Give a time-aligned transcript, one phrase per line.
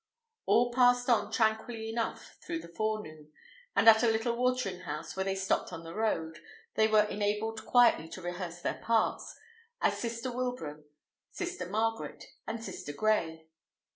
[0.47, 3.31] All passed on tranquilly enough during the forenoon;
[3.75, 6.39] and at a little watering house, where they stopped on the road,
[6.73, 9.37] they were enabled quietly to rehearse their parts,
[9.79, 10.85] as Sister Wilbraham,
[11.29, 13.45] Sister Margaret, and Sister Grey.